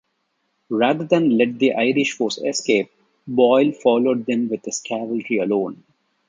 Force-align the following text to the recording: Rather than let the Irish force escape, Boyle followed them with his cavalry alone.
Rather 0.71 1.05
than 1.05 1.37
let 1.37 1.59
the 1.59 1.73
Irish 1.75 2.13
force 2.13 2.39
escape, 2.39 2.89
Boyle 3.27 3.71
followed 3.71 4.25
them 4.25 4.49
with 4.49 4.65
his 4.65 4.79
cavalry 4.79 5.37
alone. 5.39 5.83